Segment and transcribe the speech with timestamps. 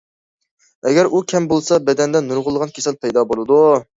[0.91, 3.61] ئەگەر ئۇ كەم بولسا، بەدەندە نۇرغۇنلىغان كېسەل پەيدا بولىدۇ.